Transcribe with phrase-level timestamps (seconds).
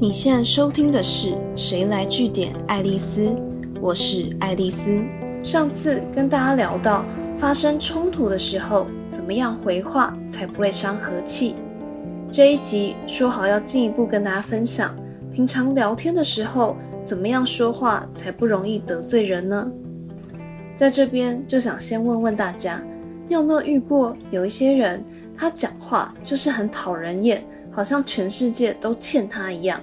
[0.00, 3.22] 你现在收听的是《谁来据点爱丽丝》，
[3.80, 5.02] 我是爱丽丝。
[5.42, 7.04] 上次跟大家聊到，
[7.36, 11.56] 发生冲突的时候，怎么样回话才不会伤和气？
[12.30, 14.94] 这一集说好要进一步跟大家分享，
[15.32, 19.68] 平常聊天的时候，怎么样说话才不容易得罪人呢？
[20.76, 22.80] 在这边就想先问问大家，
[23.26, 25.04] 你有没有遇过有一些人，
[25.36, 27.44] 他讲话就是很讨人厌？
[27.78, 29.80] 好像全世界都欠他一样。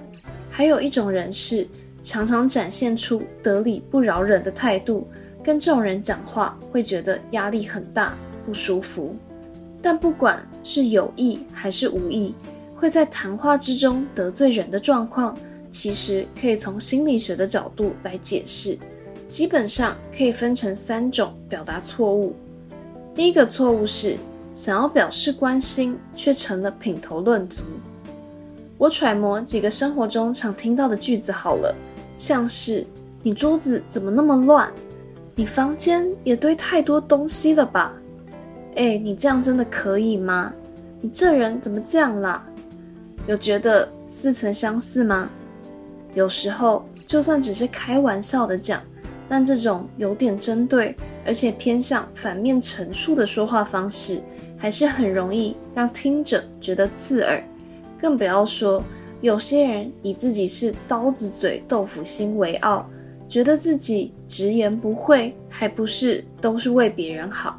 [0.50, 1.66] 还有一种人是
[2.02, 5.08] 常常展现出得理不饶人的态度，
[5.42, 8.14] 跟这种人讲话会觉得压力很大，
[8.44, 9.16] 不舒服。
[9.80, 12.34] 但不管是有意还是无意，
[12.74, 15.34] 会在谈话之中得罪人的状况，
[15.70, 18.78] 其实可以从心理学的角度来解释。
[19.26, 22.36] 基本上可以分成三种表达错误。
[23.14, 24.18] 第一个错误是。
[24.56, 27.62] 想要表示关心，却成了品头论足。
[28.78, 31.74] 我揣摩几个生活中常听到的句子好了，
[32.16, 32.86] 像是
[33.22, 34.72] “你桌子怎么那么乱？
[35.34, 37.92] 你房间也堆太多东西了吧？
[38.76, 40.50] 哎，你这样真的可以吗？
[41.02, 42.42] 你这人怎么这样啦？”
[43.28, 45.28] 有觉得似曾相似吗？
[46.14, 48.82] 有时候就算只是开玩笑的讲，
[49.28, 54.20] 但这种有点针对，而且偏向反面陈述的说话方式。
[54.58, 57.44] 还是很容易让听者觉得刺耳，
[57.98, 58.82] 更不要说
[59.20, 62.88] 有些人以自己是刀子嘴豆腐心为傲，
[63.28, 67.58] 觉得自己直言不讳，还不是都是为别人好。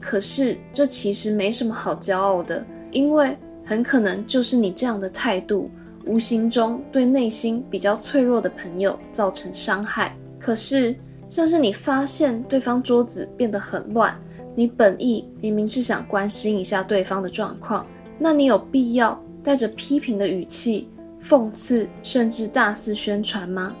[0.00, 5.70] 可是这其实没什么好骄傲的，因为很可能就是你这样的态度，
[6.06, 10.16] 无形中对内心比较脆弱的朋友造成伤害。
[10.44, 10.94] 可是
[11.26, 14.14] 像是你发现对方桌子变得很乱。
[14.54, 17.86] 你本意明明是想关心一下对方的状况，
[18.18, 20.86] 那你有必要带着批评的语气、
[21.18, 23.74] 讽刺，甚至大肆宣传吗？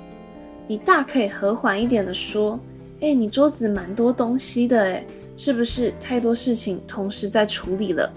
[0.66, 2.58] 你大可以和缓一点的说
[3.02, 5.06] ：“哎，你桌子蛮多东西的，哎，
[5.36, 8.10] 是不是太多事情同时在处理了？”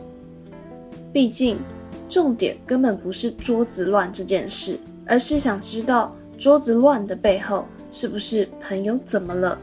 [1.12, 1.58] 毕竟，
[2.08, 9.58] 重点根本不是桌子乱这件事，而是想知道桌子乱的背后是不是朋友怎么了。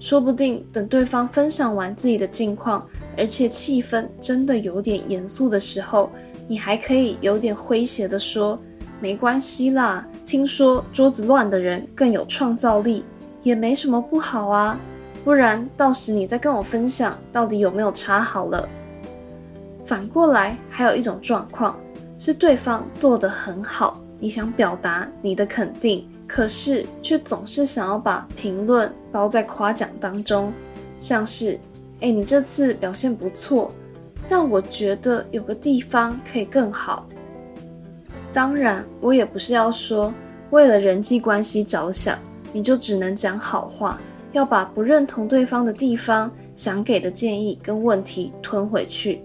[0.00, 2.86] 说不定等对方分享完自己的近况，
[3.16, 6.10] 而且气氛真的有点严肃的时候，
[6.46, 8.56] 你还可以有点诙谐的说
[9.02, 13.04] ：“没关系啦，听说桌子乱的人更有创造力，
[13.42, 14.78] 也没什么不好啊。
[15.24, 18.68] 不然到时你再跟我分享到底有没有差好了。”
[19.84, 21.76] 反过来，还有一种状况
[22.18, 26.08] 是对方做得很好，你想表达你的肯定。
[26.28, 30.52] 可是却总是想要把评论包在夸奖当中，
[31.00, 31.58] 像是，
[32.00, 33.72] 哎，你这次表现不错，
[34.28, 37.08] 但我觉得有个地方可以更好。
[38.30, 40.12] 当然，我也不是要说
[40.50, 42.18] 为了人际关系着想，
[42.52, 43.98] 你就只能讲好话，
[44.32, 49.22] 要把不认同对方的地方、想给的建议跟问题吞回去，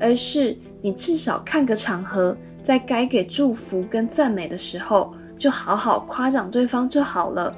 [0.00, 5.12] 而是你至少看个场合，在该给祝福跟赞美的时候。
[5.36, 7.54] 就好好夸奖对方就好了。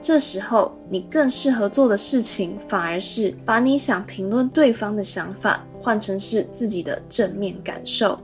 [0.00, 8.18] 这时候，你更适合做的事情，反而是把你想评论对方的想法换成是自己的正面感受。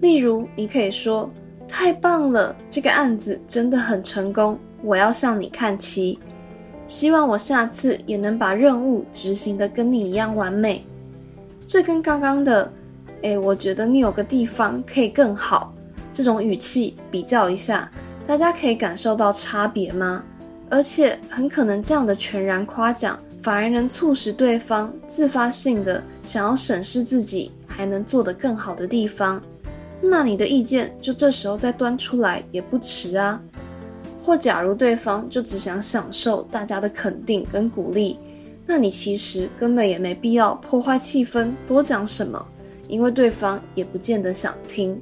[0.00, 1.30] 例如，你可以说
[1.68, 6.18] ：“太棒了，这个案子真的很成功，我要向你看齐。
[6.88, 10.84] 希望我下次也能把任务执行的跟你一样完美。”
[11.68, 12.70] 这跟刚刚的
[13.22, 15.72] “哎，我觉得你有个地方可以更好”
[16.12, 17.88] 这种语气比较一下。
[18.32, 20.24] 大家可以感受到差别吗？
[20.70, 29.38] 而且很可能这样的全然夸奖，反而能促使对方自发性的想要审视自己还能做得更好的地方。
[30.00, 33.38] 那你的意见就这时候再端出来也不迟啊。
[34.24, 38.18] 或假如对方就只想享受大家的肯定跟鼓励，
[38.64, 42.42] 那你其实根本也没必要破坏气氛，多讲什么，
[42.88, 44.98] 因为对方也不见得想听。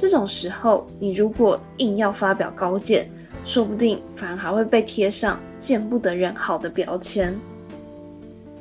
[0.00, 3.10] 这种时候，你如果硬要发表高见，
[3.42, 7.36] 说不定反而还会被贴上见不得人好的标签。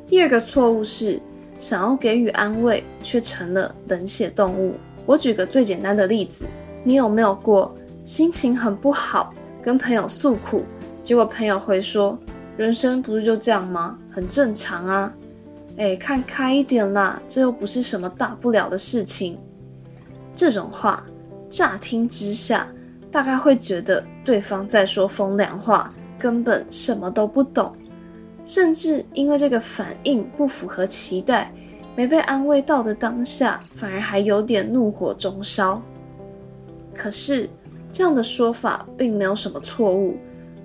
[0.07, 1.22] 第二个错误是
[1.60, 4.74] 想要给予安慰，却成了冷血动物。
[5.06, 6.44] 我举个最简单的例子，
[6.84, 7.72] 你有没有过
[8.04, 9.31] 心情很不好，
[9.62, 10.63] 跟朋友诉苦，
[11.04, 12.18] 结果朋友会说
[12.57, 13.95] ：“人生不是就这样吗？
[14.10, 15.13] 很正常啊。”
[15.78, 19.38] 哎，看开一点啦，这又不是什么大不了的事情。
[20.36, 21.06] 这种话。
[21.49, 22.67] 乍听之下，
[23.11, 27.73] 大概会觉得对方在说风凉话，根本什么都不懂，
[28.45, 31.51] 甚至因为这个反应不符合期待，
[31.95, 35.81] 没被安慰到的当下，反而还有点怒火中烧。
[36.94, 37.49] 可是，
[37.91, 40.17] 这样的说法并没有什么错误，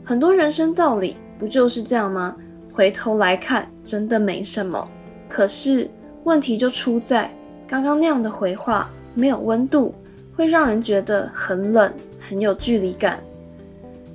[0.04, 2.34] 很多人生道理不就是这样吗？
[2.72, 4.88] 回头来看，真的没什么。
[5.28, 5.90] 可是
[6.24, 7.30] 问题就出在
[7.66, 9.94] 刚刚那样的回话没有温度，
[10.42, 13.22] 会让人觉得很冷，很有距离感。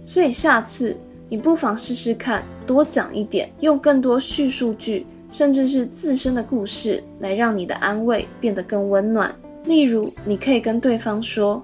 [0.04, 0.94] 所以下次
[1.30, 9.34] 你不妨试试看，多讲一点，用更多叙述句，甚至是自身的故事，来让你的安慰变得更温暖。
[9.64, 11.62] 例如，你可以跟对方说。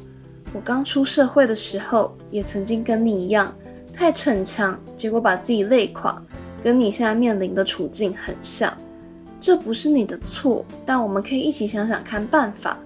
[0.53, 3.53] 我刚出社会的时候，也曾经跟你一样
[3.93, 6.21] 太逞强，结果把自己累垮，
[6.63, 8.71] 跟你现在面临的处境很像。
[9.41, 12.77] 这不是你的错，但我们可以一起想想看办法。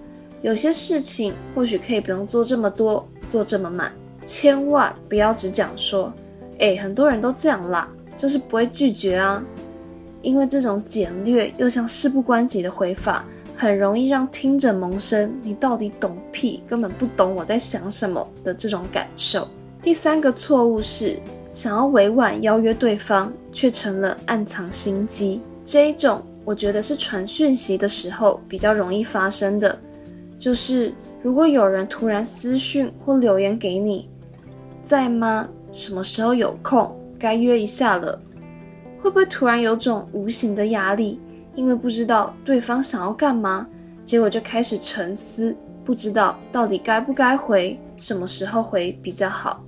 [0.42, 3.92] 有些事情或许可以不用做这么多，做这么满。
[4.24, 6.12] 千万不要只讲说，
[6.58, 9.42] 哎，很多人都这样啦，就是不会拒绝啊。
[10.22, 13.24] 因为这种简略又像事不关己的回法。
[13.60, 19.48] 很容易让听者萌生“你到底懂屁，根本不懂我在想什么”的这种感受。
[19.82, 21.18] 第三个错误是
[21.50, 25.40] 想要委婉邀约对方，却成了暗藏心机。
[25.66, 29.76] 这一种我觉得是传讯息的时候比较容易发生的，
[30.38, 34.08] 就是如果有人突然私讯或留言给你，
[34.82, 35.48] 在吗？
[35.72, 36.94] 什么时候有空？
[37.18, 38.18] 该约一下了，
[39.00, 41.20] 会不会突然有种无形的压力？
[41.56, 43.66] 因为不知道对方想要干嘛，
[44.04, 49.64] 结果就开始沉思，不知道到底该不该回，什么时候回比较好。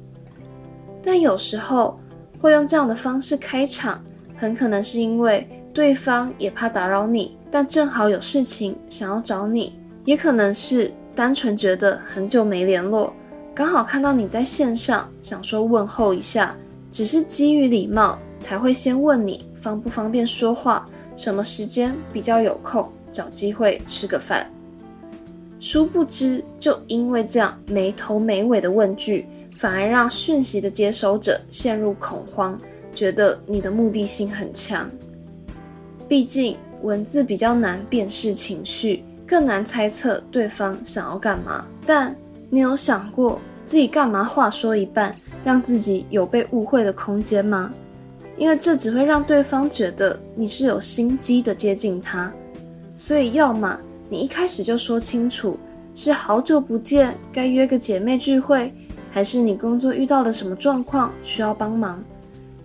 [1.02, 1.98] 但有时候
[2.40, 4.00] 会用这样的方式开场，
[4.36, 9.72] 很可能是因为对方也怕打扰你，但正好有事情想要找你；
[10.10, 13.14] 也可能是单纯觉得很久没联络，
[13.54, 16.56] 刚好看到你在线上，想说问候一下，
[16.90, 20.84] 只是基于礼貌才会先问你方不方便说话。
[21.14, 24.50] 什么时间比较有空，找机会吃个饭。
[25.60, 29.26] 殊不知，就因为这样没头没尾的问句，
[29.56, 32.60] 反而让讯息的接收者陷入恐慌，
[32.92, 34.90] 觉得你的目的性很强。
[36.08, 41.64] 毕竟文字比较难辨识情绪，更难猜测对方想要干嘛。
[41.86, 42.12] 但
[42.48, 47.70] 你有想过自己干嘛话说一半，让自己有被误会的空间吗？
[48.36, 52.32] 因为这只会让对方觉得你是有心机的接近他，
[52.96, 53.78] 所以要么
[54.08, 55.56] 你一开始就说清楚
[55.94, 58.74] 是好久不见，该约个姐妹聚会，
[59.12, 62.02] 还是你工作遇到了什么状况需要帮忙，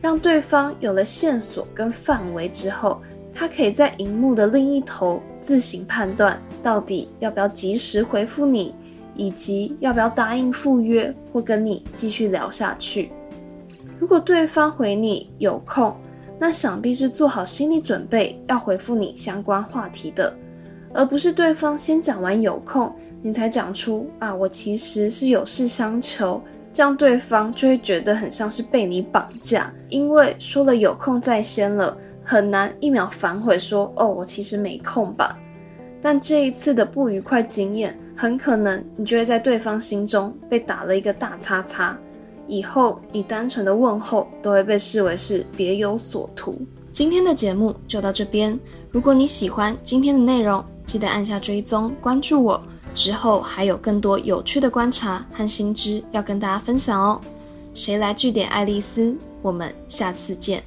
[0.01, 3.00] 让对方有了线索跟范围之后，
[3.31, 8.73] 他可以在荧幕的另一头自行判断到底要不要及时回复你，
[9.13, 13.12] 以及要不要答应赴约或跟你继续聊下去。
[14.00, 15.95] 如果对方回你有空，
[16.39, 20.35] 那想必是做好心理准备要回复你相关话题的，
[20.91, 22.91] 而不是对方先讲完有空，
[23.21, 26.41] 你才讲出啊我其实是有事相求，
[26.73, 35.38] 这样对方就会觉得很像是被你绑架，因为说了有空在先了，很难一秒反悔说哦我其实没空吧。
[36.06, 41.98] 但这一次的不愉快经验，很可能你就会在对方心中被打了一个大叉叉。
[42.46, 46.62] 以后你单纯的问候都会被视为是别有所图。
[46.92, 48.60] 今天的节目就到这边，
[48.92, 52.62] 如果你喜欢今天的内容，记得按下追踪关注我，
[52.94, 57.19] 之后还有更多有趣的观察和新知要跟大家分享哦。
[57.74, 59.18] 谁来据点爱丽丝？
[59.42, 60.64] 我们下次见。